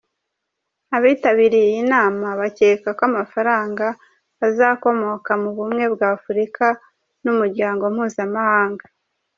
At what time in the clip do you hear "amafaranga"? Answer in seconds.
3.09-3.85